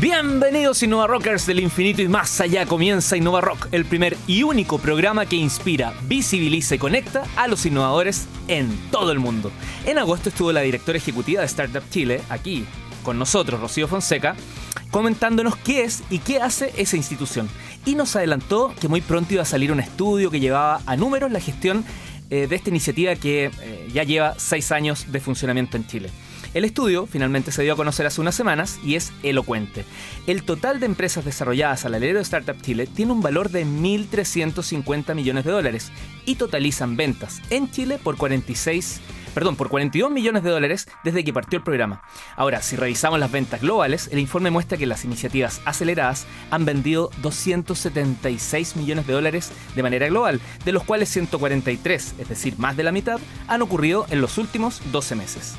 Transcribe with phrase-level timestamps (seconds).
[0.00, 4.78] Bienvenidos Innova Rockers del infinito y más allá comienza Innova Rock, el primer y único
[4.78, 9.52] programa que inspira, visibiliza y conecta a los innovadores en todo el mundo.
[9.84, 12.64] En agosto estuvo la directora ejecutiva de Startup Chile, aquí
[13.02, 14.36] con nosotros, Rocío Fonseca,
[14.90, 17.48] comentándonos qué es y qué hace esa institución.
[17.84, 21.30] Y nos adelantó que muy pronto iba a salir un estudio que llevaba a números
[21.30, 21.84] la gestión
[22.30, 26.10] eh, de esta iniciativa que eh, ya lleva seis años de funcionamiento en Chile.
[26.52, 29.84] El estudio finalmente se dio a conocer hace unas semanas y es elocuente.
[30.26, 35.14] El total de empresas desarrolladas al alero de Startup Chile tiene un valor de 1.350
[35.14, 35.92] millones de dólares
[36.26, 39.00] y totalizan ventas en Chile por 46
[39.34, 42.02] perdón, por 42 millones de dólares desde que partió el programa.
[42.36, 47.10] Ahora, si revisamos las ventas globales, el informe muestra que las iniciativas aceleradas han vendido
[47.22, 52.82] 276 millones de dólares de manera global, de los cuales 143, es decir, más de
[52.82, 55.54] la mitad, han ocurrido en los últimos 12 meses.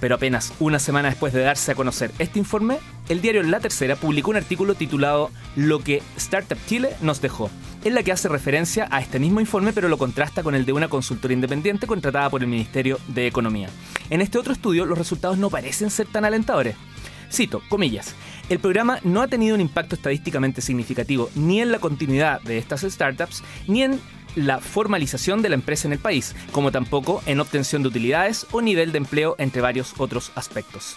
[0.00, 3.96] Pero apenas una semana después de darse a conocer este informe, el diario La Tercera
[3.96, 7.50] publicó un artículo titulado Lo que Startup Chile nos dejó,
[7.84, 10.72] en la que hace referencia a este mismo informe pero lo contrasta con el de
[10.72, 13.68] una consultora independiente contratada por el Ministerio de Economía.
[14.10, 16.76] En este otro estudio los resultados no parecen ser tan alentadores.
[17.30, 18.14] Cito, comillas,
[18.48, 22.80] el programa no ha tenido un impacto estadísticamente significativo ni en la continuidad de estas
[22.82, 24.00] startups, ni en
[24.38, 28.60] la formalización de la empresa en el país, como tampoco en obtención de utilidades o
[28.60, 30.96] nivel de empleo, entre varios otros aspectos.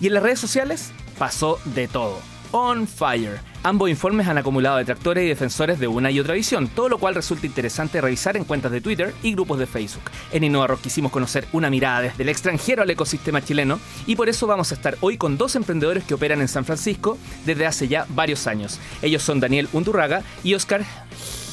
[0.00, 2.20] Y en las redes sociales pasó de todo.
[2.52, 3.40] On Fire.
[3.62, 7.16] Ambos informes han acumulado detractores y defensores de una y otra visión, todo lo cual
[7.16, 10.04] resulta interesante revisar en cuentas de Twitter y grupos de Facebook.
[10.30, 14.46] En InnovaRock quisimos conocer una mirada desde el extranjero al ecosistema chileno y por eso
[14.46, 18.06] vamos a estar hoy con dos emprendedores que operan en San Francisco desde hace ya
[18.10, 18.78] varios años.
[19.02, 20.84] Ellos son Daniel Undurraga y Oscar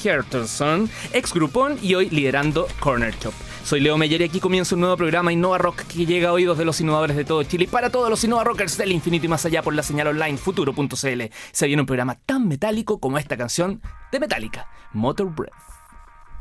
[0.03, 3.33] Herterson, ex Groupon y hoy liderando Corner Shop.
[3.63, 6.57] Soy Leo Meyer y aquí comienza un nuevo programa Innova Rock que llega a oídos
[6.57, 9.29] de los innovadores de todo Chile y para todos los Innova Rockers del infinito y
[9.29, 11.21] más allá por la señal online futuro.cl.
[11.51, 13.81] Se viene un programa tan metálico como esta canción
[14.11, 15.82] de Metallica, Motor Breath.